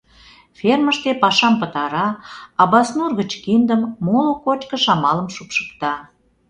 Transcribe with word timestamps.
Фермыште 0.57 1.09
пашам 1.21 1.55
пытара, 1.61 2.07
Абаснур 2.61 3.11
гыч 3.19 3.31
киндым, 3.43 3.81
моло 4.05 4.33
кочкыш-амалым 4.45 5.27
шупшыкта. 5.35 5.93